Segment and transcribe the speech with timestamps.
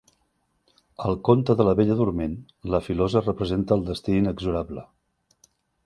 [1.09, 2.35] Al conte de la Bella Dorment
[2.77, 4.89] la filosa representa el destí inexorable.